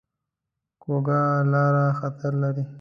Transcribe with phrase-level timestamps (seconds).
[0.81, 1.21] کوږه
[1.51, 2.63] لاره خطر لري